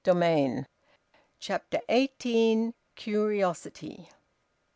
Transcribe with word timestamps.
VOLUME 0.03 0.63
TWO, 0.63 0.65
CHAPTER 1.37 1.79
EIGHTEEN. 1.87 2.73
CURIOSITY. 2.95 4.09